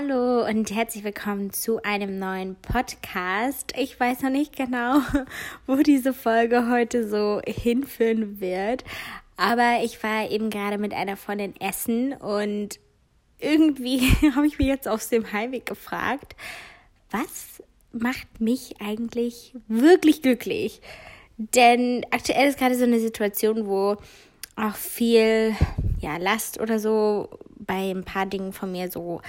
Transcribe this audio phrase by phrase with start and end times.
[0.00, 3.74] Hallo und herzlich willkommen zu einem neuen Podcast.
[3.76, 5.00] Ich weiß noch nicht genau,
[5.66, 8.82] wo diese Folge heute so hinführen wird,
[9.36, 12.80] aber ich war eben gerade mit einer Freundin essen und
[13.38, 14.00] irgendwie
[14.34, 16.34] habe ich mich jetzt auf dem Heimweg gefragt,
[17.10, 17.62] was
[17.92, 20.80] macht mich eigentlich wirklich glücklich?
[21.36, 23.98] Denn aktuell ist gerade so eine Situation, wo
[24.56, 25.54] auch viel
[26.00, 27.28] ja, Last oder so
[27.58, 29.20] bei ein paar Dingen von mir so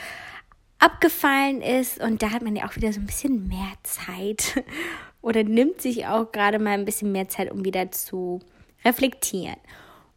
[0.82, 2.02] abgefallen ist.
[2.02, 4.64] Und da hat man ja auch wieder so ein bisschen mehr Zeit
[5.22, 8.40] oder nimmt sich auch gerade mal ein bisschen mehr Zeit, um wieder zu
[8.84, 9.58] reflektieren.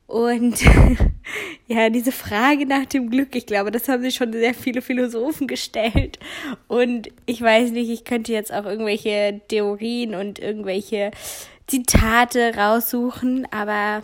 [0.07, 0.63] Und
[1.67, 5.47] ja, diese Frage nach dem Glück, ich glaube, das haben sich schon sehr viele Philosophen
[5.47, 6.19] gestellt.
[6.69, 11.11] Und ich weiß nicht, ich könnte jetzt auch irgendwelche Theorien und irgendwelche
[11.67, 14.03] Zitate raussuchen, aber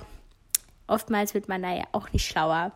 [0.86, 2.72] oftmals wird man da ja auch nicht schlauer.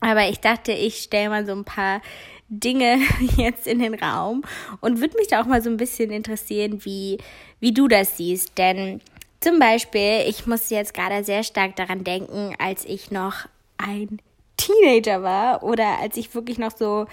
[0.00, 2.00] Aber ich dachte, ich stelle mal so ein paar
[2.48, 2.98] Dinge
[3.36, 4.42] jetzt in den Raum
[4.80, 7.18] und würde mich da auch mal so ein bisschen interessieren, wie,
[7.60, 8.56] wie du das siehst.
[8.58, 9.00] Denn
[9.40, 14.20] zum Beispiel, ich musste jetzt gerade sehr stark daran denken, als ich noch ein
[14.56, 17.06] Teenager war oder als ich wirklich noch so,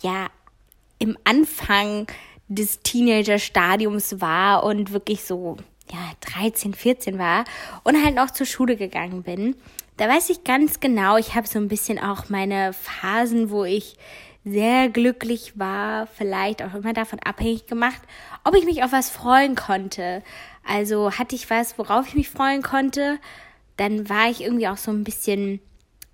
[0.00, 0.28] ja,
[0.98, 2.06] im Anfang
[2.48, 5.56] des Teenager-Stadiums war und wirklich so,
[5.90, 7.44] ja, 13, 14 war
[7.82, 9.56] und halt noch zur Schule gegangen bin.
[9.96, 13.96] Da weiß ich ganz genau, ich habe so ein bisschen auch meine Phasen, wo ich
[14.44, 18.00] sehr glücklich war, vielleicht auch immer davon abhängig gemacht,
[18.44, 20.22] ob ich mich auf was freuen konnte.
[20.66, 23.18] Also hatte ich was, worauf ich mich freuen konnte,
[23.76, 25.60] dann war ich irgendwie auch so ein bisschen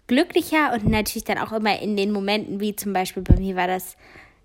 [0.07, 3.67] glücklicher und natürlich dann auch immer in den Momenten, wie zum Beispiel bei mir war
[3.67, 3.97] das,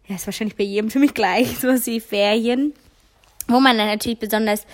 [0.08, 2.74] ja, ist wahrscheinlich bei jedem für mich gleich, sowas wie Ferien,
[3.48, 4.66] wo man dann natürlich besonders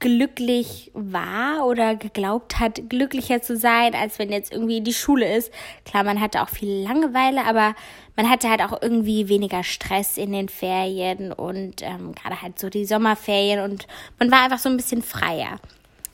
[0.00, 5.52] glücklich war oder geglaubt hat, glücklicher zu sein, als wenn jetzt irgendwie die Schule ist.
[5.84, 7.74] Klar, man hatte auch viel Langeweile, aber
[8.16, 12.70] man hatte halt auch irgendwie weniger Stress in den Ferien und ähm, gerade halt so
[12.70, 13.86] die Sommerferien und
[14.18, 15.60] man war einfach so ein bisschen freier.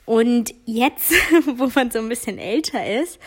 [0.04, 1.12] Und jetzt,
[1.56, 3.20] wo man so ein bisschen älter ist,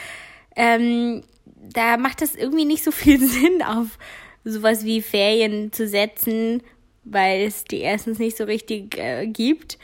[0.57, 3.97] ähm, da macht es irgendwie nicht so viel Sinn, auf
[4.43, 6.61] sowas wie Ferien zu setzen,
[7.05, 9.77] weil es die erstens nicht so richtig äh, gibt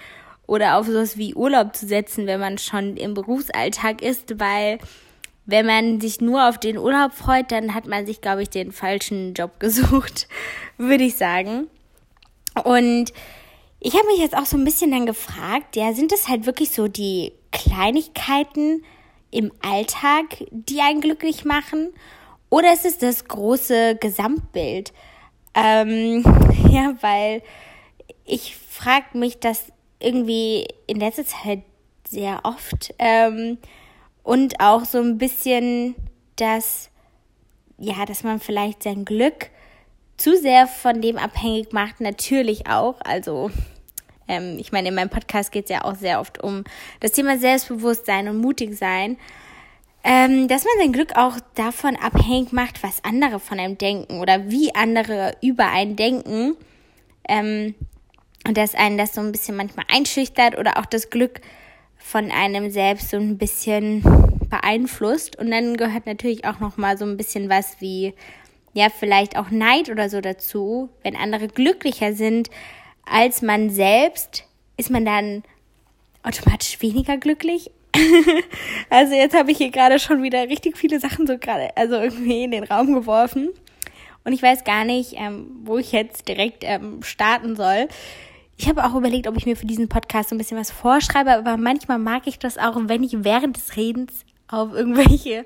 [0.48, 4.80] oder auf sowas wie Urlaub zu setzen, wenn man schon im Berufsalltag ist, weil
[5.46, 8.72] wenn man sich nur auf den Urlaub freut, dann hat man sich, glaube ich, den
[8.72, 10.28] falschen Job gesucht,
[10.78, 11.68] würde ich sagen.
[12.64, 13.12] Und
[13.80, 16.72] ich habe mich jetzt auch so ein bisschen dann gefragt, ja, sind es halt wirklich
[16.72, 18.84] so die Kleinigkeiten
[19.30, 21.94] im Alltag, die einen glücklich machen?
[22.50, 24.94] Oder ist es das große Gesamtbild?
[25.54, 26.24] Ähm,
[26.70, 27.44] ja, weil
[28.26, 29.66] ich frage mich das
[30.00, 31.62] irgendwie in letzter Zeit
[32.08, 32.94] sehr oft.
[33.00, 33.58] Ähm,
[34.24, 35.96] und auch so ein bisschen,
[36.36, 36.90] dass,
[37.78, 39.50] ja, dass man vielleicht sein Glück
[40.18, 42.96] zu sehr von dem abhängig macht, natürlich auch.
[43.04, 43.52] Also,
[44.28, 46.64] ähm, ich meine, in meinem Podcast geht es ja auch sehr oft um
[47.00, 49.18] das Thema Selbstbewusstsein und mutig sein.
[50.08, 54.52] Ähm, dass man sein Glück auch davon abhängig macht, was andere von einem denken oder
[54.52, 56.56] wie andere über einen denken.
[57.28, 57.74] Ähm,
[58.48, 61.42] und dass einen das so ein bisschen manchmal einschüchtert oder auch das Glück
[61.98, 64.04] von einem selbst so ein bisschen
[64.50, 65.38] beeinflusst.
[65.38, 68.14] Und dann gehört natürlich auch noch mal so ein bisschen was wie
[68.74, 70.90] ja vielleicht auch Neid oder so dazu.
[71.04, 72.50] Wenn andere glücklicher sind
[73.06, 74.46] als man selbst,
[74.78, 75.44] ist man dann
[76.24, 77.72] automatisch weniger glücklich.
[78.90, 82.44] also jetzt habe ich hier gerade schon wieder richtig viele Sachen so gerade, also irgendwie
[82.44, 83.50] in den Raum geworfen.
[84.24, 87.88] Und ich weiß gar nicht, ähm, wo ich jetzt direkt ähm, starten soll.
[88.58, 91.34] Ich habe auch überlegt, ob ich mir für diesen Podcast so ein bisschen was vorschreibe,
[91.34, 95.44] aber manchmal mag ich das auch, wenn ich während des Redens auf irgendwelche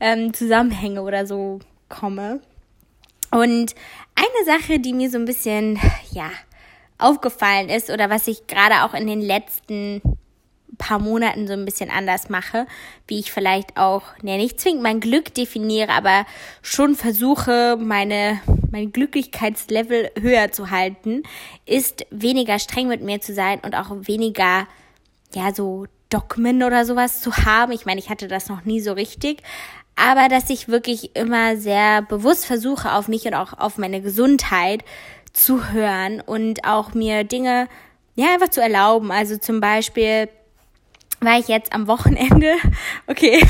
[0.00, 2.40] ähm, Zusammenhänge oder so komme.
[3.30, 3.74] Und
[4.14, 5.78] eine Sache, die mir so ein bisschen,
[6.12, 6.30] ja,
[6.98, 10.02] aufgefallen ist oder was ich gerade auch in den letzten
[10.76, 12.66] paar Monaten so ein bisschen anders mache,
[13.06, 16.26] wie ich vielleicht auch, ne, nicht zwingend mein Glück definiere, aber
[16.62, 18.40] schon versuche, meine,
[18.70, 21.22] mein Glücklichkeitslevel höher zu halten,
[21.66, 24.66] ist weniger streng mit mir zu sein und auch weniger,
[25.34, 27.72] ja, so Dogmen oder sowas zu haben.
[27.72, 29.42] Ich meine, ich hatte das noch nie so richtig,
[29.96, 34.84] aber dass ich wirklich immer sehr bewusst versuche, auf mich und auch auf meine Gesundheit
[35.32, 37.68] zu hören und auch mir Dinge
[38.14, 39.10] ja einfach zu erlauben.
[39.10, 40.28] Also zum Beispiel
[41.20, 42.54] war ich jetzt am Wochenende,
[43.06, 43.42] okay,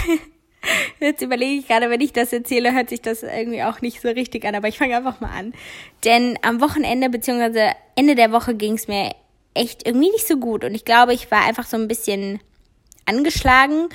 [1.00, 4.08] jetzt überlege ich gerade, wenn ich das erzähle, hört sich das irgendwie auch nicht so
[4.08, 5.52] richtig an, aber ich fange einfach mal an.
[6.04, 9.12] Denn am Wochenende beziehungsweise Ende der Woche ging es mir
[9.54, 10.64] echt irgendwie nicht so gut.
[10.64, 12.40] Und ich glaube, ich war einfach so ein bisschen
[13.06, 13.88] angeschlagen,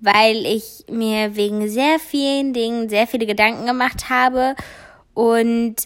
[0.00, 4.54] weil ich mir wegen sehr vielen Dingen sehr viele Gedanken gemacht habe
[5.14, 5.76] und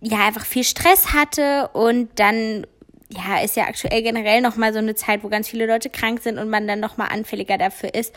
[0.00, 2.66] ja einfach viel Stress hatte und dann
[3.12, 6.20] ja ist ja aktuell generell noch mal so eine Zeit, wo ganz viele Leute krank
[6.22, 8.14] sind und man dann noch mal anfälliger dafür ist.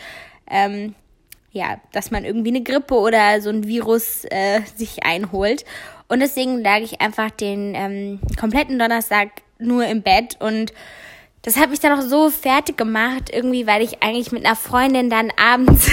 [0.49, 0.95] Ähm,
[1.51, 5.63] ja, dass man irgendwie eine Grippe oder so ein Virus äh, sich einholt.
[6.07, 10.73] Und deswegen lag ich einfach den ähm, kompletten Donnerstag nur im Bett und
[11.45, 15.11] das hat mich dann auch so fertig gemacht, irgendwie, weil ich eigentlich mit einer Freundin
[15.11, 15.91] dann abends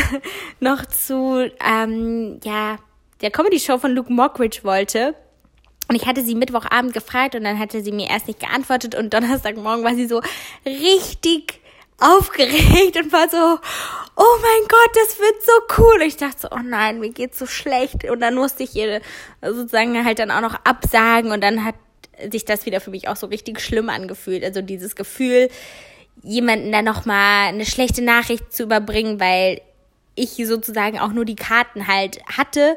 [0.60, 2.78] noch zu, ähm, ja,
[3.20, 5.14] der Comedy-Show von Luke Mockridge wollte.
[5.92, 9.12] Und ich hatte sie Mittwochabend gefragt und dann hatte sie mir erst nicht geantwortet und
[9.12, 10.22] Donnerstagmorgen war sie so
[10.64, 11.60] richtig
[11.98, 13.36] aufgeregt und war so,
[14.16, 15.96] oh mein Gott, das wird so cool.
[15.96, 18.08] Und ich dachte so, oh nein, mir geht's so schlecht.
[18.08, 19.02] Und dann musste ich ihr
[19.42, 21.74] sozusagen halt dann auch noch absagen und dann hat
[22.30, 24.42] sich das wieder für mich auch so richtig schlimm angefühlt.
[24.44, 25.50] Also dieses Gefühl,
[26.22, 29.60] jemanden dann nochmal eine schlechte Nachricht zu überbringen, weil
[30.14, 32.76] ich sozusagen auch nur die Karten halt hatte.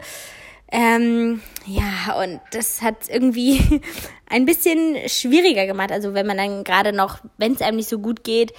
[0.71, 3.81] Ähm, ja, und das hat irgendwie
[4.29, 5.91] ein bisschen schwieriger gemacht.
[5.91, 8.53] Also wenn man dann gerade noch, wenn es einem nicht so gut geht,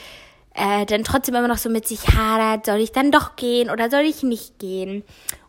[0.54, 3.90] äh, dann trotzdem immer noch so mit sich hadert, soll ich dann doch gehen oder
[3.90, 5.04] soll ich nicht gehen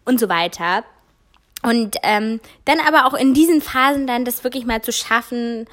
[0.06, 0.84] und so weiter.
[1.64, 5.66] Und ähm, dann aber auch in diesen Phasen dann das wirklich mal zu schaffen,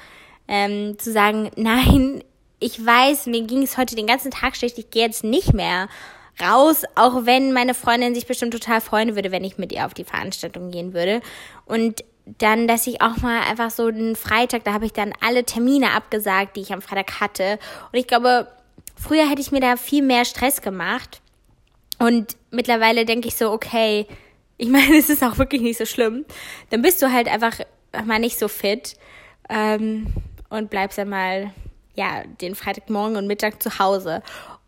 [0.47, 2.23] ähm, zu sagen, nein,
[2.59, 5.87] ich weiß, mir ging es heute den ganzen Tag schlecht, ich gehe jetzt nicht mehr
[6.41, 9.93] raus, auch wenn meine Freundin sich bestimmt total freuen würde, wenn ich mit ihr auf
[9.93, 11.21] die Veranstaltung gehen würde.
[11.65, 15.45] Und dann, dass ich auch mal einfach so einen Freitag, da habe ich dann alle
[15.45, 17.59] Termine abgesagt, die ich am Freitag hatte.
[17.91, 18.47] Und ich glaube,
[18.95, 21.21] früher hätte ich mir da viel mehr Stress gemacht.
[21.99, 24.07] Und mittlerweile denke ich so, okay,
[24.57, 26.25] ich meine, es ist auch wirklich nicht so schlimm.
[26.69, 27.59] Dann bist du halt einfach
[28.05, 28.95] mal nicht so fit
[29.49, 30.07] ähm,
[30.49, 31.53] und bleibst dann mal,
[31.95, 34.21] ja, den Freitagmorgen und Mittag zu Hause.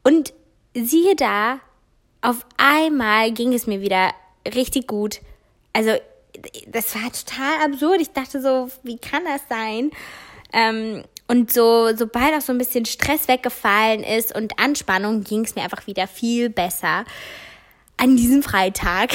[0.03, 0.33] Und
[0.85, 1.59] siehe da,
[2.21, 4.11] auf einmal ging es mir wieder
[4.53, 5.21] richtig gut.
[5.73, 5.91] Also,
[6.67, 8.01] das war total absurd.
[8.01, 9.91] Ich dachte so, wie kann das sein?
[10.53, 15.55] Ähm, und so, sobald auch so ein bisschen Stress weggefallen ist und Anspannung, ging es
[15.55, 17.03] mir einfach wieder viel besser
[17.97, 19.11] an diesem Freitag.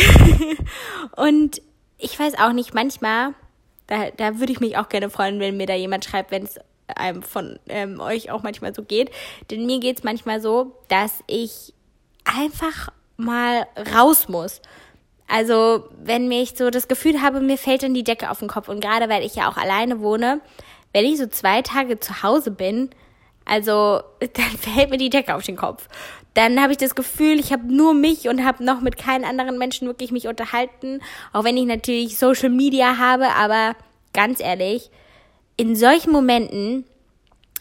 [1.17, 1.63] und
[1.99, 3.35] ich weiß auch nicht, manchmal,
[3.87, 6.59] da, da würde ich mich auch gerne freuen, wenn mir da jemand schreibt, wenn es
[6.97, 9.11] einem von ähm, euch auch manchmal so geht.
[9.51, 11.73] Denn mir geht es manchmal so, dass ich
[12.25, 14.61] einfach mal raus muss.
[15.29, 18.69] Also, wenn ich so das Gefühl habe, mir fällt dann die Decke auf den Kopf
[18.69, 20.41] und gerade weil ich ja auch alleine wohne,
[20.93, 22.91] wenn ich so zwei Tage zu Hause bin,
[23.45, 25.89] also dann fällt mir die Decke auf den Kopf.
[26.35, 29.59] Dann habe ich das Gefühl, ich habe nur mich und habe noch mit keinen anderen
[29.59, 31.01] Menschen wirklich mich unterhalten,
[31.33, 33.77] auch wenn ich natürlich Social Media habe, aber
[34.15, 34.91] ganz ehrlich,
[35.63, 36.85] in solchen Momenten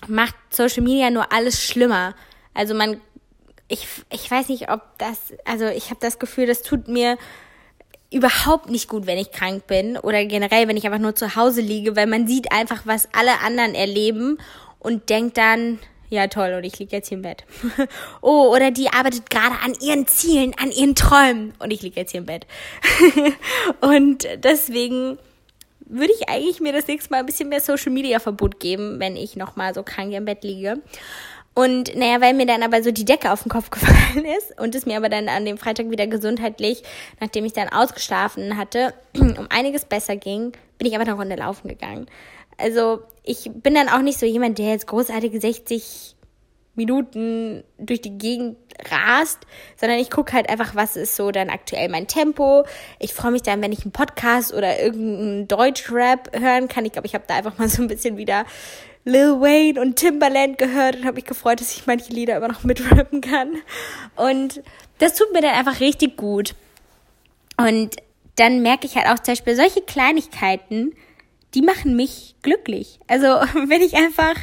[0.07, 2.15] macht Social Media nur alles schlimmer.
[2.55, 2.99] Also man,
[3.67, 7.19] ich, ich weiß nicht, ob das, also ich habe das Gefühl, das tut mir
[8.11, 11.61] überhaupt nicht gut, wenn ich krank bin oder generell, wenn ich einfach nur zu Hause
[11.61, 14.39] liege, weil man sieht einfach, was alle anderen erleben
[14.79, 15.77] und denkt dann,
[16.09, 17.43] ja toll, und ich liege jetzt hier im Bett.
[18.21, 22.13] oh, oder die arbeitet gerade an ihren Zielen, an ihren Träumen und ich liege jetzt
[22.13, 22.47] hier im Bett.
[23.81, 25.19] und deswegen
[25.91, 29.15] würde ich eigentlich mir das nächste Mal ein bisschen mehr Social Media Verbot geben, wenn
[29.15, 30.81] ich nochmal so krank im Bett liege.
[31.53, 34.73] Und naja, weil mir dann aber so die Decke auf den Kopf gefallen ist und
[34.73, 36.83] es mir aber dann an dem Freitag wieder gesundheitlich,
[37.19, 41.67] nachdem ich dann ausgeschlafen hatte, um einiges besser ging, bin ich einfach eine Runde laufen
[41.67, 42.07] gegangen.
[42.57, 46.15] Also ich bin dann auch nicht so jemand, der jetzt großartige 60
[46.75, 48.57] Minuten durch die Gegend
[48.89, 49.39] rast,
[49.79, 52.63] sondern ich gucke halt einfach, was ist so dann aktuell mein Tempo.
[52.99, 56.85] Ich freue mich dann, wenn ich einen Podcast oder irgendeinen Deutschrap hören kann.
[56.85, 58.45] Ich glaube, ich habe da einfach mal so ein bisschen wieder
[59.03, 62.63] Lil Wayne und Timbaland gehört und habe mich gefreut, dass ich manche Lieder immer noch
[62.63, 63.55] mitrappen kann.
[64.15, 64.61] Und
[64.99, 66.55] das tut mir dann einfach richtig gut.
[67.57, 67.95] Und
[68.35, 70.93] dann merke ich halt auch zum Beispiel solche Kleinigkeiten,
[71.53, 72.99] die machen mich glücklich.
[73.07, 73.27] Also
[73.67, 74.35] wenn ich einfach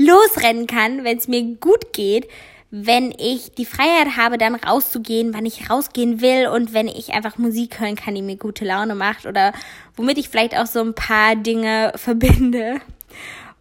[0.00, 2.26] losrennen kann, wenn es mir gut geht,
[2.70, 7.36] wenn ich die Freiheit habe, dann rauszugehen, wann ich rausgehen will und wenn ich einfach
[7.36, 9.52] Musik hören kann, die mir gute Laune macht oder
[9.96, 12.80] womit ich vielleicht auch so ein paar Dinge verbinde.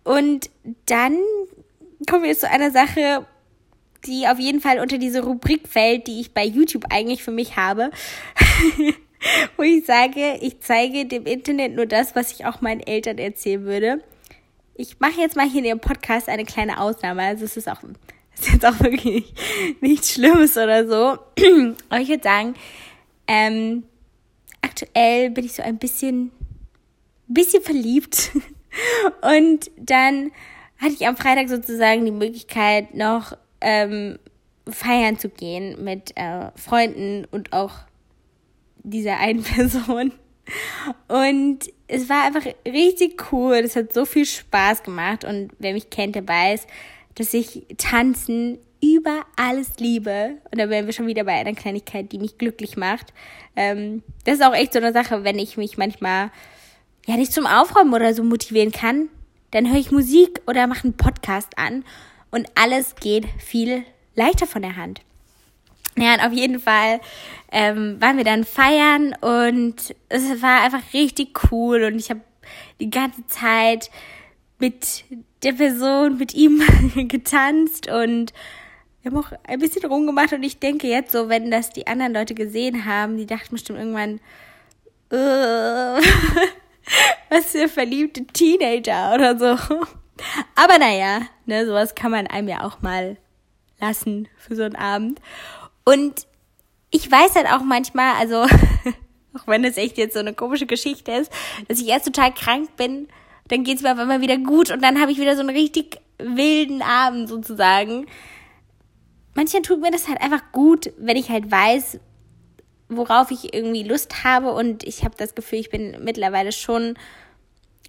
[0.04, 0.50] Und
[0.86, 1.18] dann
[2.10, 3.26] kommen wir jetzt zu einer Sache,
[4.06, 7.58] die auf jeden Fall unter diese Rubrik fällt, die ich bei YouTube eigentlich für mich
[7.58, 7.92] habe.
[9.58, 13.66] Wo ich sage, ich zeige dem Internet nur das, was ich auch meinen Eltern erzählen
[13.66, 14.02] würde.
[14.80, 17.22] Ich mache jetzt mal hier in dem Podcast eine kleine Ausnahme.
[17.24, 17.84] Also es ist auch,
[18.34, 19.34] es ist jetzt auch wirklich
[19.82, 21.20] nichts Schlimmes oder so.
[21.90, 22.54] Aber ich würde sagen,
[23.28, 23.84] ähm,
[24.62, 26.32] aktuell bin ich so ein bisschen,
[27.28, 28.32] bisschen verliebt
[29.22, 30.32] und dann
[30.78, 34.18] hatte ich am Freitag sozusagen die Möglichkeit, noch ähm,
[34.66, 37.74] feiern zu gehen mit äh, Freunden und auch
[38.78, 40.14] dieser einen Person.
[41.10, 43.56] Und es war einfach richtig cool.
[43.56, 45.26] Es hat so viel Spaß gemacht.
[45.26, 46.68] Und wer mich kennt, der weiß,
[47.16, 50.38] dass ich Tanzen über alles liebe.
[50.52, 53.14] Und da wären wir schon wieder bei einer Kleinigkeit, die mich glücklich macht.
[53.56, 56.32] Ähm, das ist auch echt so eine Sache, wenn ich mich manchmal
[57.08, 59.10] ja nicht zum Aufräumen oder so motivieren kann,
[59.52, 61.84] dann höre ich Musik oder mache einen Podcast an
[62.30, 63.84] und alles geht viel
[64.16, 65.02] leichter von der Hand.
[66.02, 67.00] Ja, und auf jeden Fall
[67.52, 72.22] ähm, waren wir dann feiern und es war einfach richtig cool und ich habe
[72.80, 73.90] die ganze Zeit
[74.60, 75.04] mit
[75.44, 76.62] der Person, mit ihm
[77.08, 78.34] getanzt und
[79.02, 82.14] wir haben auch ein bisschen rumgemacht und ich denke jetzt so, wenn das die anderen
[82.14, 84.20] Leute gesehen haben, die dachten bestimmt irgendwann,
[87.30, 89.58] was für verliebte Teenager oder so.
[90.56, 93.18] Aber naja, ne, sowas kann man einem ja auch mal
[93.80, 95.22] lassen für so einen Abend.
[95.90, 96.28] Und
[96.92, 98.44] ich weiß halt auch manchmal, also,
[99.34, 101.32] auch wenn es echt jetzt so eine komische Geschichte ist,
[101.68, 103.08] dass ich erst total krank bin,
[103.48, 106.00] dann geht's mir auf einmal wieder gut und dann habe ich wieder so einen richtig
[106.20, 108.06] wilden Abend sozusagen.
[109.34, 112.00] Manchmal tut mir das halt einfach gut, wenn ich halt weiß,
[112.90, 117.00] worauf ich irgendwie Lust habe und ich habe das Gefühl, ich bin mittlerweile schon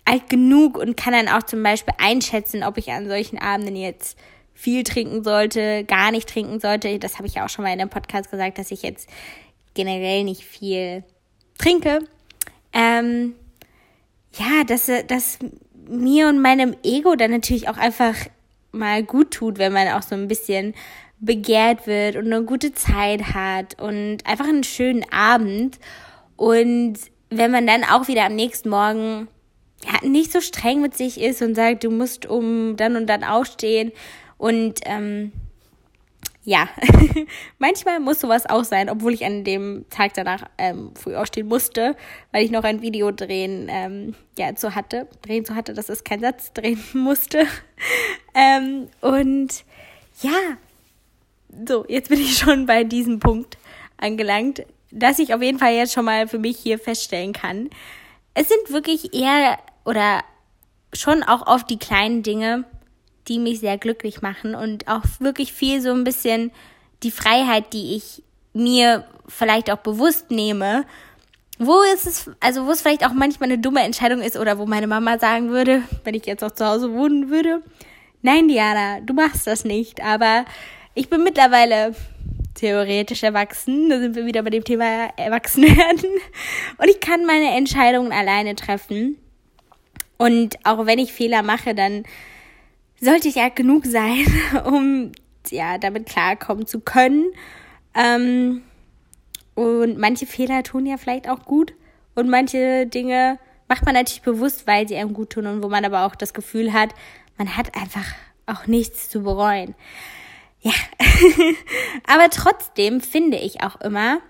[0.06, 4.16] alt genug und kann dann auch zum Beispiel einschätzen, ob ich an solchen Abenden jetzt
[4.54, 6.98] viel trinken sollte, gar nicht trinken sollte.
[6.98, 9.08] Das habe ich ja auch schon mal in dem Podcast gesagt, dass ich jetzt
[9.74, 11.04] generell nicht viel
[11.58, 12.00] trinke.
[12.72, 13.34] Ähm,
[14.38, 15.38] ja, dass das
[15.88, 18.14] mir und meinem Ego dann natürlich auch einfach
[18.72, 20.74] mal gut tut, wenn man auch so ein bisschen
[21.18, 25.78] begehrt wird und eine gute Zeit hat und einfach einen schönen Abend.
[26.36, 26.94] Und
[27.28, 29.28] wenn man dann auch wieder am nächsten Morgen
[29.84, 33.24] ja, nicht so streng mit sich ist und sagt, du musst um dann und dann
[33.24, 33.92] aufstehen.
[34.40, 35.32] Und ähm,
[36.44, 36.66] ja,
[37.58, 41.94] manchmal muss sowas auch sein, obwohl ich an dem Tag danach ähm, früh aufstehen musste,
[42.32, 45.06] weil ich noch ein Video drehen ähm, ja, zu hatte.
[45.20, 47.46] Drehen zu hatte, das ist kein Satz, drehen musste.
[48.34, 49.62] ähm, und
[50.22, 50.56] ja,
[51.68, 53.58] so, jetzt bin ich schon bei diesem Punkt
[53.98, 57.68] angelangt, dass ich auf jeden Fall jetzt schon mal für mich hier feststellen kann.
[58.32, 60.24] Es sind wirklich eher oder
[60.94, 62.64] schon auch oft die kleinen Dinge,
[63.28, 66.50] die mich sehr glücklich machen und auch wirklich viel so ein bisschen
[67.02, 68.22] die Freiheit, die ich
[68.52, 70.84] mir vielleicht auch bewusst nehme,
[71.58, 74.66] wo ist es, also wo es vielleicht auch manchmal eine dumme Entscheidung ist oder wo
[74.66, 77.62] meine Mama sagen würde, wenn ich jetzt auch zu Hause wohnen würde,
[78.22, 80.44] nein, Diana, du machst das nicht, aber
[80.94, 81.94] ich bin mittlerweile
[82.54, 83.88] theoretisch erwachsen.
[83.88, 86.10] Da sind wir wieder bei dem Thema Erwachsenwerden.
[86.78, 89.16] Und ich kann meine Entscheidungen alleine treffen.
[90.18, 92.04] Und auch wenn ich Fehler mache, dann
[93.00, 94.26] sollte ich ja genug sein,
[94.64, 95.12] um
[95.50, 97.32] ja damit klarkommen zu können.
[97.94, 98.62] Ähm,
[99.54, 101.74] und manche Fehler tun ja vielleicht auch gut.
[102.14, 103.38] Und manche Dinge
[103.68, 106.34] macht man natürlich bewusst, weil sie einem gut tun und wo man aber auch das
[106.34, 106.90] Gefühl hat,
[107.38, 108.06] man hat einfach
[108.46, 109.74] auch nichts zu bereuen.
[110.60, 110.72] Ja,
[112.06, 114.20] aber trotzdem finde ich auch immer,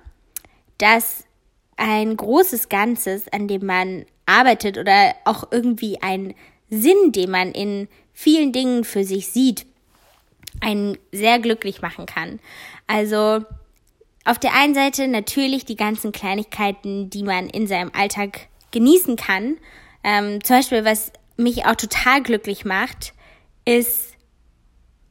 [0.78, 1.24] dass
[1.76, 6.34] ein großes Ganzes, an dem man arbeitet oder auch irgendwie ein
[6.68, 7.88] Sinn, den man in
[8.20, 9.64] vielen Dingen für sich sieht,
[10.60, 12.38] einen sehr glücklich machen kann.
[12.86, 13.42] Also
[14.26, 19.56] auf der einen Seite natürlich die ganzen Kleinigkeiten, die man in seinem Alltag genießen kann.
[20.04, 23.14] Ähm, zum Beispiel, was mich auch total glücklich macht,
[23.64, 24.12] ist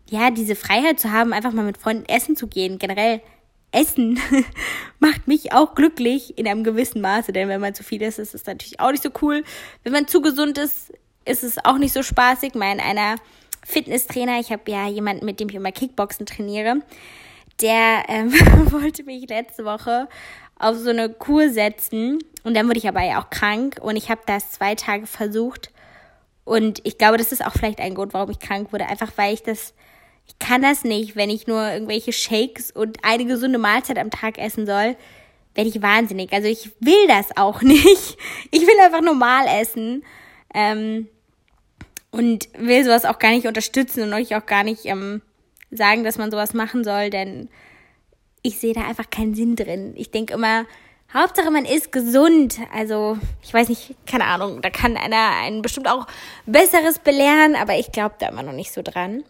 [0.08, 3.22] ja, diese Freiheit zu haben, einfach mal mit Freunden essen zu gehen, generell
[3.72, 4.20] Essen
[5.00, 8.36] macht mich auch glücklich in einem gewissen Maße, denn wenn man zu viel isst, ist
[8.36, 9.44] es natürlich auch nicht so cool.
[9.84, 10.92] Wenn man zu gesund ist,
[11.30, 12.56] ist es auch nicht so spaßig.
[12.56, 13.16] Mein einer
[13.66, 16.82] Fitnesstrainer, ich habe ja jemanden, mit dem ich immer Kickboxen trainiere,
[17.62, 18.32] der ähm,
[18.72, 20.08] wollte mich letzte Woche
[20.58, 24.10] auf so eine Kur setzen und dann wurde ich aber ja auch krank und ich
[24.10, 25.72] habe das zwei Tage versucht
[26.44, 29.34] und ich glaube, das ist auch vielleicht ein Grund, warum ich krank wurde, einfach weil
[29.34, 29.74] ich das
[30.30, 34.38] ich kann das nicht, wenn ich nur irgendwelche Shakes und eine gesunde Mahlzeit am Tag
[34.38, 34.96] essen soll,
[35.56, 36.32] werde ich wahnsinnig.
[36.32, 38.18] Also ich will das auch nicht.
[38.52, 40.04] Ich will einfach normal essen.
[40.54, 41.08] Ähm,
[42.12, 45.22] und will sowas auch gar nicht unterstützen und euch auch gar nicht ähm,
[45.72, 47.50] sagen, dass man sowas machen soll, denn
[48.42, 49.94] ich sehe da einfach keinen Sinn drin.
[49.96, 50.66] Ich denke immer,
[51.14, 52.60] Hauptsache man ist gesund.
[52.74, 56.08] Also, ich weiß nicht, keine Ahnung, da kann einer einen bestimmt auch
[56.46, 59.24] Besseres belehren, aber ich glaube da immer noch nicht so dran.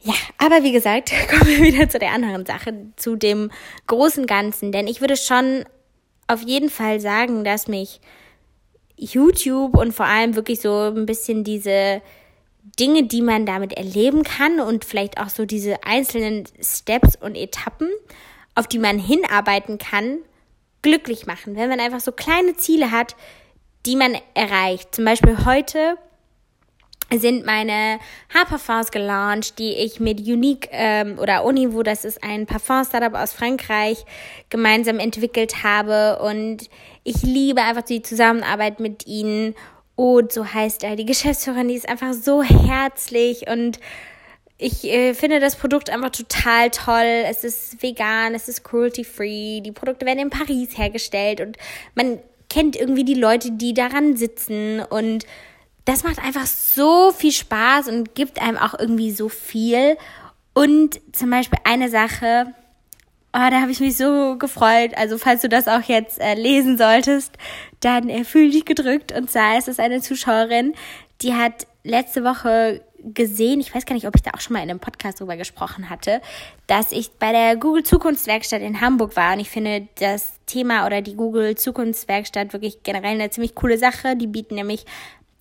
[0.00, 3.50] Ja, aber wie gesagt, kommen wir wieder zu der anderen Sache, zu dem
[3.86, 4.72] großen Ganzen.
[4.72, 5.64] Denn ich würde schon
[6.26, 8.00] auf jeden Fall sagen, dass mich
[8.96, 12.00] YouTube und vor allem wirklich so ein bisschen diese
[12.78, 17.88] Dinge, die man damit erleben kann und vielleicht auch so diese einzelnen Steps und Etappen,
[18.54, 20.18] auf die man hinarbeiten kann,
[20.82, 21.56] glücklich machen.
[21.56, 23.16] Wenn man einfach so kleine Ziele hat,
[23.86, 24.94] die man erreicht.
[24.94, 25.98] Zum Beispiel heute
[27.12, 27.98] sind meine
[28.32, 34.04] Haarparfums gelauncht, die ich mit Unique ähm, oder Univo, das ist ein Parfum-Startup aus Frankreich,
[34.48, 36.18] gemeinsam entwickelt habe.
[36.22, 36.70] Und
[37.04, 39.54] ich liebe einfach die Zusammenarbeit mit ihnen.
[39.94, 43.78] Und so heißt er, die Geschäftsführerin, die ist einfach so herzlich und
[44.56, 47.24] ich äh, finde das Produkt einfach total toll.
[47.28, 49.60] Es ist vegan, es ist cruelty-free.
[49.60, 51.56] Die Produkte werden in Paris hergestellt und
[51.94, 52.18] man
[52.50, 55.26] kennt irgendwie die Leute, die daran sitzen und
[55.84, 59.96] das macht einfach so viel Spaß und gibt einem auch irgendwie so viel.
[60.54, 62.54] Und zum Beispiel eine Sache,
[63.34, 64.92] oh, da habe ich mich so gefreut.
[64.96, 67.32] Also falls du das auch jetzt äh, lesen solltest,
[67.80, 69.12] dann äh, fühl dich gedrückt.
[69.12, 70.74] Und zwar ist es eine Zuschauerin,
[71.20, 74.62] die hat letzte Woche gesehen, ich weiß gar nicht, ob ich da auch schon mal
[74.62, 76.22] in einem Podcast drüber gesprochen hatte,
[76.66, 81.02] dass ich bei der Google Zukunftswerkstatt in Hamburg war und ich finde das Thema oder
[81.02, 84.16] die Google Zukunftswerkstatt wirklich generell eine ziemlich coole Sache.
[84.16, 84.86] Die bieten nämlich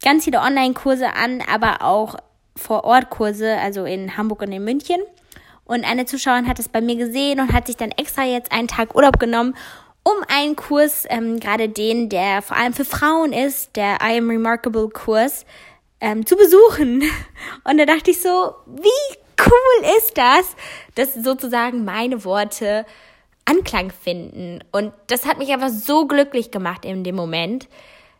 [0.03, 2.17] ganz viele Online-Kurse an, aber auch
[2.57, 4.99] Vor-Ort-Kurse, also in Hamburg und in München.
[5.73, 8.67] Und eine Zuschauerin hat es bei mir gesehen und hat sich dann extra jetzt einen
[8.67, 9.55] Tag Urlaub genommen,
[10.03, 14.29] um einen Kurs, ähm, gerade den, der vor allem für Frauen ist, der I Am
[14.29, 15.45] Remarkable Kurs,
[15.99, 17.01] ähm, zu besuchen.
[17.63, 20.55] Und da dachte ich so, wie cool ist das,
[20.93, 22.85] dass sozusagen meine Worte
[23.45, 24.63] Anklang finden.
[24.71, 27.67] Und das hat mich einfach so glücklich gemacht in dem Moment,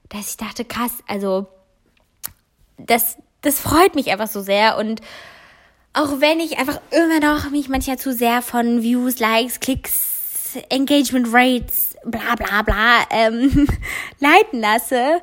[0.10, 1.45] dass ich dachte, krass, also
[2.77, 5.01] das, das freut mich einfach so sehr und
[5.93, 11.27] auch wenn ich einfach immer noch mich manchmal zu sehr von Views, Likes, Klicks, Engagement
[11.31, 13.67] Rates, bla bla bla ähm,
[14.19, 15.21] leiten lasse,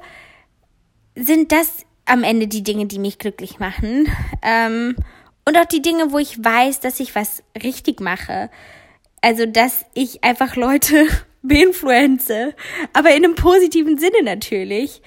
[1.17, 4.09] sind das am Ende die Dinge, die mich glücklich machen.
[4.43, 4.97] Ähm,
[5.45, 8.51] und auch die Dinge, wo ich weiß, dass ich was richtig mache.
[9.23, 11.07] Also, dass ich einfach Leute
[11.43, 12.55] beinfluenze,
[12.93, 15.03] aber in einem positiven Sinne natürlich.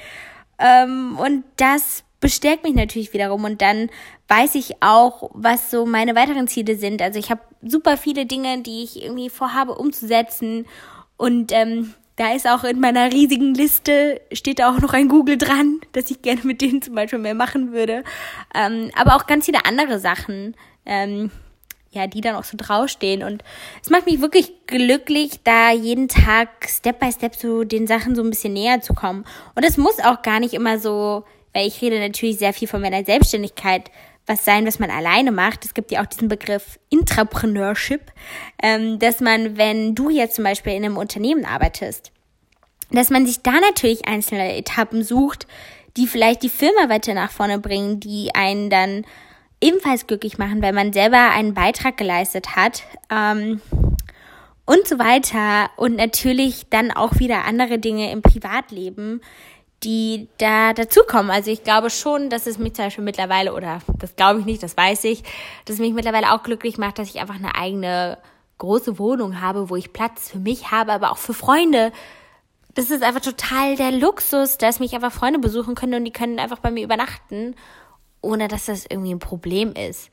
[0.60, 3.89] Ähm, und das bestärkt mich natürlich wiederum und dann
[4.30, 7.02] weiß ich auch, was so meine weiteren Ziele sind.
[7.02, 10.65] Also ich habe super viele Dinge, die ich irgendwie vorhabe umzusetzen
[11.17, 15.38] und ähm, da ist auch in meiner riesigen Liste, steht da auch noch ein Google
[15.38, 18.06] dran, dass ich gerne mit denen zum Beispiel mehr machen würde.
[18.56, 21.30] Ähm, aber auch ganz viele andere Sachen, ähm,
[21.91, 23.21] ja, die dann auch so draufstehen.
[23.21, 23.43] Und
[23.82, 28.24] es macht mich wirklich glücklich, da jeden Tag Step by Step so den Sachen so
[28.24, 29.26] ein bisschen näher zu kommen.
[29.56, 32.82] Und es muss auch gar nicht immer so weil ich rede natürlich sehr viel von
[32.82, 33.92] meiner Selbstständigkeit,
[34.26, 35.66] was sein, was man alleine macht.
[35.66, 38.12] Es gibt ja auch diesen Begriff Intrapreneurship,
[38.62, 42.12] ähm, dass man, wenn du jetzt zum Beispiel in einem Unternehmen arbeitest,
[42.92, 45.48] dass man sich da natürlich einzelne Etappen sucht,
[45.98, 49.06] die vielleicht die Firma weiter nach vorne bringen, die einen dann
[49.62, 52.84] ebenfalls glücklich machen, weil man selber einen Beitrag geleistet hat.
[53.10, 53.62] Ähm,
[54.66, 55.70] und so weiter.
[55.76, 59.22] Und natürlich dann auch wieder andere Dinge im Privatleben,
[59.84, 61.32] die da dazukommen.
[61.32, 64.63] Also ich glaube schon, dass es mich zum Beispiel mittlerweile, oder das glaube ich nicht,
[64.63, 65.24] das weiß ich,
[65.65, 68.17] dass es mich mittlerweile auch glücklich macht, dass ich einfach eine eigene
[68.58, 71.91] große Wohnung habe, wo ich Platz für mich habe, aber auch für Freunde.
[72.76, 76.39] Das ist einfach total der Luxus, dass mich einfach Freunde besuchen können und die können
[76.39, 77.56] einfach bei mir übernachten,
[78.22, 80.10] ohne dass das irgendwie ein Problem ist.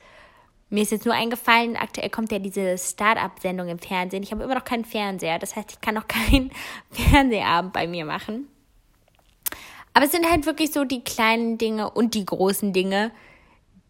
[0.69, 4.23] Mir ist jetzt nur eingefallen, aktuell kommt ja diese Start-up-Sendung im Fernsehen.
[4.23, 6.51] Ich habe immer noch keinen Fernseher, das heißt, ich kann noch keinen
[6.91, 8.47] Fernsehabend bei mir machen.
[9.93, 13.11] Aber es sind halt wirklich so die kleinen Dinge und die großen Dinge,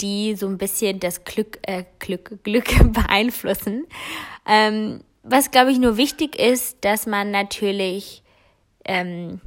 [0.02, 3.86] die so ein bisschen das Glück, äh, Glück, Glück beeinflussen.
[4.48, 8.24] Ähm, was, glaube ich, nur wichtig ist, dass man natürlich
[8.86, 9.40] ähm,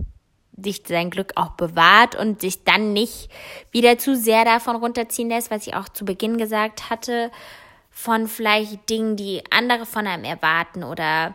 [0.56, 3.28] sich sein Glück auch bewahrt und sich dann nicht
[3.72, 7.32] wieder zu sehr davon runterziehen lässt, was ich auch zu Beginn gesagt hatte,
[7.90, 11.34] von vielleicht Dingen, die andere von einem erwarten oder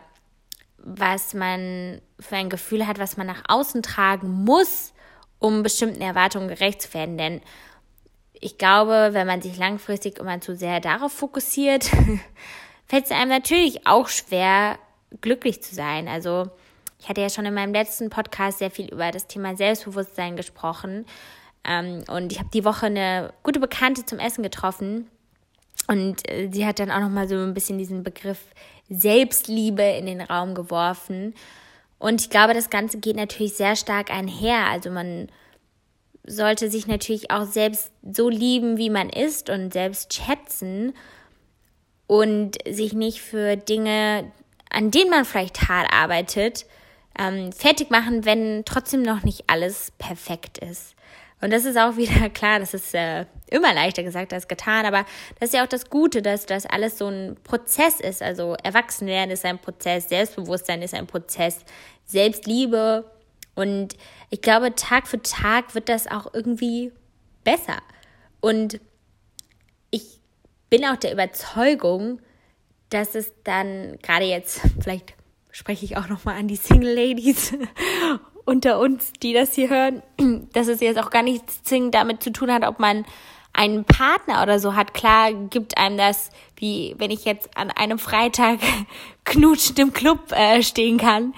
[0.78, 4.94] was man für ein Gefühl hat, was man nach außen tragen muss,
[5.40, 7.18] um bestimmten Erwartungen gerecht zu werden.
[7.18, 7.40] Denn
[8.34, 11.84] ich glaube, wenn man sich langfristig immer zu sehr darauf fokussiert,
[12.86, 14.78] fällt es einem natürlich auch schwer,
[15.20, 16.06] glücklich zu sein.
[16.06, 16.48] Also
[17.00, 21.06] ich hatte ja schon in meinem letzten Podcast sehr viel über das Thema Selbstbewusstsein gesprochen.
[21.64, 25.10] Ähm, und ich habe die Woche eine gute Bekannte zum Essen getroffen.
[25.86, 28.40] Und äh, sie hat dann auch nochmal so ein bisschen diesen Begriff
[28.88, 31.34] Selbstliebe in den Raum geworfen.
[32.00, 34.66] Und ich glaube, das Ganze geht natürlich sehr stark einher.
[34.66, 35.28] Also man
[36.26, 40.94] sollte sich natürlich auch selbst so lieben, wie man ist und selbst schätzen
[42.06, 44.32] und sich nicht für Dinge,
[44.70, 46.64] an denen man vielleicht hart arbeitet,
[47.18, 50.94] ähm, fertig machen, wenn trotzdem noch nicht alles perfekt ist.
[51.40, 55.04] Und das ist auch wieder klar, das ist äh, immer leichter gesagt als getan, aber
[55.38, 58.22] das ist ja auch das Gute, dass das alles so ein Prozess ist.
[58.22, 61.60] Also Erwachsenwerden ist ein Prozess, Selbstbewusstsein ist ein Prozess,
[62.04, 63.10] Selbstliebe
[63.54, 63.96] Und
[64.30, 66.92] ich glaube, Tag für Tag wird das auch irgendwie
[67.44, 67.78] besser.
[68.40, 68.80] Und
[69.90, 70.20] ich
[70.68, 72.20] bin auch der Überzeugung,
[72.90, 75.14] dass es dann gerade jetzt, vielleicht
[75.50, 77.54] spreche ich auch noch mal an die Single Ladies
[78.50, 80.02] unter uns, die das hier hören,
[80.52, 83.06] dass es jetzt auch gar nichts zwingend damit zu tun hat, ob man
[83.52, 84.92] einen Partner oder so hat.
[84.92, 88.58] Klar gibt einem das, wie wenn ich jetzt an einem Freitag
[89.24, 91.32] knutschend im Club äh, stehen kann,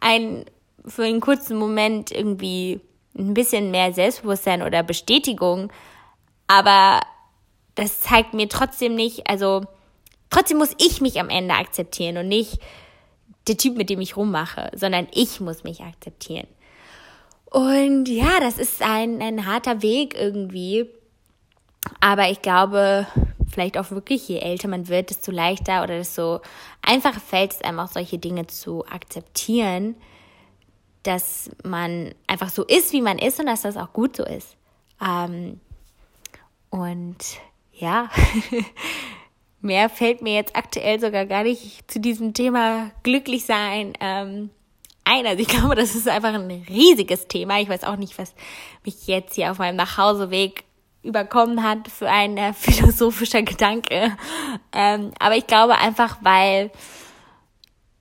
[0.00, 0.44] ein
[0.86, 2.80] für einen kurzen Moment irgendwie
[3.16, 5.72] ein bisschen mehr Selbstbewusstsein oder Bestätigung.
[6.46, 7.00] Aber
[7.74, 9.62] das zeigt mir trotzdem nicht, also
[10.30, 12.58] trotzdem muss ich mich am Ende akzeptieren und nicht
[13.46, 16.46] der Typ, mit dem ich rummache, sondern ich muss mich akzeptieren.
[17.50, 20.86] Und ja, das ist ein, ein harter Weg irgendwie.
[22.00, 23.06] Aber ich glaube,
[23.50, 26.40] vielleicht auch wirklich, je älter man wird, desto leichter oder desto
[26.82, 29.96] einfacher fällt es einem auch solche Dinge zu akzeptieren,
[31.02, 34.56] dass man einfach so ist, wie man ist und dass das auch gut so ist.
[35.00, 35.60] Ähm,
[36.70, 37.16] und
[37.72, 38.10] ja,
[39.60, 44.50] mehr fällt mir jetzt aktuell sogar gar nicht zu diesem Thema glücklich sein ähm,
[45.08, 45.26] ein.
[45.26, 47.60] Also ich glaube, das ist einfach ein riesiges Thema.
[47.60, 48.34] Ich weiß auch nicht, was
[48.84, 50.64] mich jetzt hier auf meinem Nachhauseweg
[51.02, 54.16] überkommen hat für ein äh, philosophischer Gedanke.
[54.72, 56.70] Ähm, aber ich glaube einfach, weil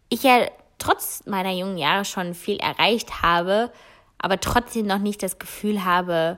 [0.10, 3.72] ich ja trotz meiner jungen Jahre schon viel erreicht habe,
[4.20, 6.38] aber trotzdem noch nicht das Gefühl habe,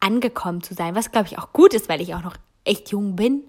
[0.00, 3.14] angekommen zu sein, was glaube ich auch gut ist, weil ich auch noch echt jung
[3.14, 3.44] bin.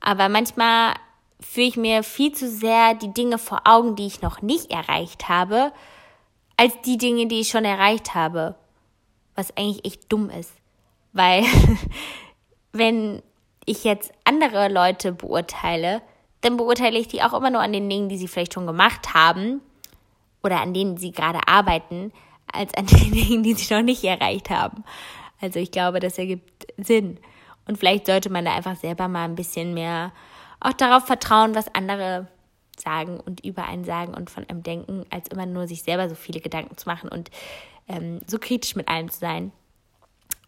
[0.00, 0.94] Aber manchmal
[1.42, 5.28] führe ich mir viel zu sehr die Dinge vor Augen, die ich noch nicht erreicht
[5.28, 5.72] habe,
[6.56, 8.54] als die Dinge, die ich schon erreicht habe.
[9.34, 10.52] Was eigentlich echt dumm ist.
[11.12, 11.44] Weil
[12.72, 13.22] wenn
[13.64, 16.02] ich jetzt andere Leute beurteile,
[16.40, 19.14] dann beurteile ich die auch immer nur an den Dingen, die sie vielleicht schon gemacht
[19.14, 19.60] haben
[20.42, 22.12] oder an denen sie gerade arbeiten,
[22.52, 24.84] als an den Dingen, die sie noch nicht erreicht haben.
[25.40, 27.18] Also ich glaube, das ergibt Sinn.
[27.66, 30.12] Und vielleicht sollte man da einfach selber mal ein bisschen mehr
[30.62, 32.28] auch darauf vertrauen, was andere
[32.78, 36.14] sagen und über einen sagen und von einem denken, als immer nur sich selber so
[36.14, 37.30] viele Gedanken zu machen und
[37.88, 39.52] ähm, so kritisch mit allem zu sein.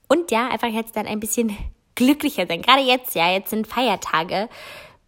[0.09, 1.57] Und ja, einfach jetzt dann ein bisschen
[1.95, 2.63] glücklicher sein.
[2.63, 4.49] Gerade jetzt, ja, jetzt sind Feiertage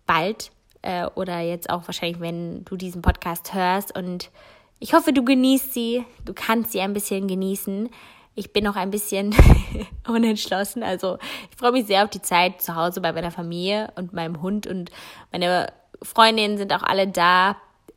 [0.07, 0.51] bald
[0.83, 3.97] äh, oder jetzt auch wahrscheinlich, wenn du diesen Podcast hörst.
[3.97, 4.31] Und
[4.79, 7.89] ich hoffe, du genießt sie, du kannst sie ein bisschen genießen.
[8.37, 9.35] Ich bin noch ein bisschen
[10.07, 10.83] unentschlossen.
[10.83, 11.19] Also
[11.51, 14.67] ich freue mich sehr auf die Zeit zu Hause bei meiner Familie und meinem Hund
[14.67, 14.91] und
[15.33, 15.73] meine
[16.03, 17.57] Freundinnen sind auch alle da.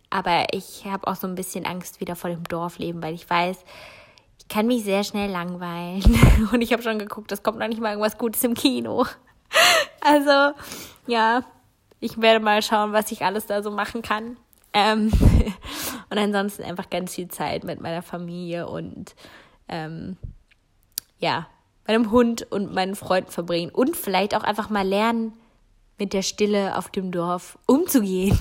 [0.10, 3.58] Aber ich habe auch so ein bisschen Angst wieder vor dem Dorfleben, weil ich weiß,
[4.40, 6.02] ich kann mich sehr schnell langweilen.
[6.52, 9.06] Und ich habe schon geguckt, es kommt noch nicht mal irgendwas Gutes im Kino.
[10.02, 10.58] Also,
[11.08, 11.44] ja,
[12.00, 14.38] ich werde mal schauen, was ich alles da so machen kann.
[14.72, 15.12] Ähm,
[16.10, 19.14] und ansonsten einfach ganz viel Zeit mit meiner Familie und
[19.70, 20.18] ähm,
[21.20, 21.48] ja,
[21.88, 25.34] meinem Hund und meinen Freunden verbringen und vielleicht auch einfach mal lernen,
[26.00, 28.38] mit der Stille auf dem Dorf umzugehen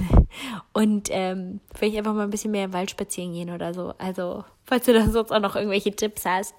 [0.72, 3.94] und ähm, vielleicht einfach mal ein bisschen mehr im Wald spazieren gehen oder so.
[3.98, 6.54] Also, falls du da sonst auch noch irgendwelche Tipps hast,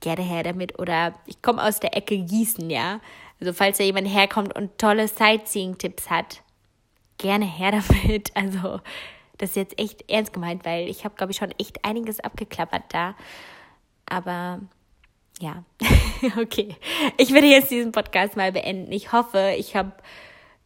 [0.00, 0.78] gerne her damit.
[0.78, 3.00] Oder ich komme aus der Ecke Gießen, ja.
[3.40, 6.42] Also, falls da jemand herkommt und tolle Sightseeing-Tipps hat,
[7.18, 8.30] gerne her damit.
[8.36, 8.80] Also,
[9.38, 12.84] das ist jetzt echt ernst gemeint, weil ich habe, glaube ich, schon echt einiges abgeklappert
[12.90, 13.14] da.
[14.08, 14.60] Aber
[15.40, 15.64] ja,
[16.40, 16.76] okay.
[17.16, 18.92] Ich werde jetzt diesen Podcast mal beenden.
[18.92, 19.92] Ich hoffe, ich habe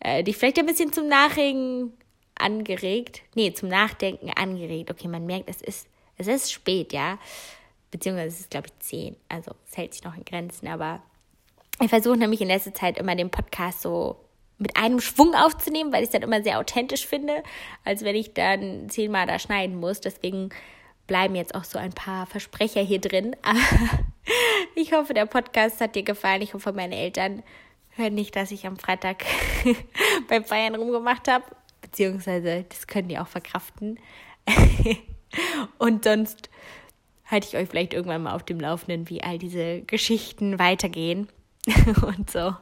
[0.00, 1.92] äh, dich vielleicht ein bisschen zum Nachregen
[2.38, 3.22] angeregt.
[3.34, 4.90] Nee, zum Nachdenken angeregt.
[4.90, 7.18] Okay, man merkt, es ist, es ist spät, ja.
[7.90, 9.16] Beziehungsweise es ist, glaube ich, zehn.
[9.28, 11.02] Also es hält sich noch in Grenzen, aber
[11.80, 14.16] ich versuche nämlich in letzter Zeit immer den Podcast so
[14.58, 17.42] mit einem Schwung aufzunehmen, weil ich es dann immer sehr authentisch finde,
[17.84, 20.00] als wenn ich dann zehnmal da schneiden muss.
[20.00, 20.50] Deswegen
[21.12, 23.36] bleiben jetzt auch so ein paar Versprecher hier drin.
[23.42, 23.58] Aber
[24.74, 26.40] ich hoffe, der Podcast hat dir gefallen.
[26.40, 27.42] Ich hoffe, meine Eltern
[27.90, 29.22] hören nicht, dass ich am Freitag
[30.28, 31.44] beim Feiern rumgemacht habe.
[31.82, 33.98] Beziehungsweise, das können die auch verkraften.
[35.78, 36.48] Und sonst
[37.26, 41.28] halte ich euch vielleicht irgendwann mal auf dem Laufenden, wie all diese Geschichten weitergehen.
[42.06, 42.56] Und so.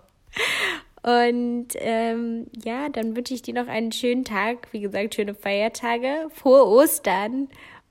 [1.02, 4.66] Und ähm, ja, dann wünsche ich dir noch einen schönen Tag.
[4.72, 7.48] Wie gesagt, schöne Feiertage, frohe Ostern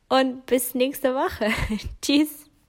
[0.10, 1.50] und bis nächste Woche.
[2.02, 2.49] Tschüss.